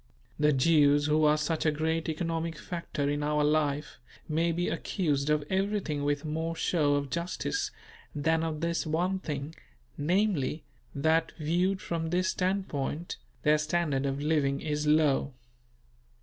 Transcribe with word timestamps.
The 0.39 0.51
Jews 0.51 1.05
who 1.05 1.25
are 1.25 1.37
such 1.37 1.63
a 1.63 1.69
great 1.71 2.09
economic 2.09 2.57
factor 2.57 3.07
in 3.07 3.21
our 3.21 3.43
life 3.43 3.99
may 4.27 4.51
be 4.51 4.67
accused 4.67 5.29
of 5.29 5.43
everything 5.47 6.03
with 6.03 6.25
more 6.25 6.55
show 6.55 6.95
of 6.95 7.11
justice 7.11 7.69
than 8.15 8.41
of 8.41 8.61
this 8.61 8.87
one 8.87 9.19
thing; 9.19 9.53
namely, 9.99 10.63
that, 10.95 11.33
viewed 11.37 11.81
from 11.81 12.09
this 12.09 12.29
standpoint, 12.29 13.17
their 13.43 13.59
standard 13.59 14.07
of 14.07 14.19
living 14.19 14.59
is 14.59 14.87
low. 14.87 15.33